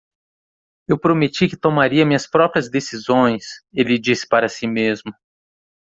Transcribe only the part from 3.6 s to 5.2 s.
ele disse para si mesmo.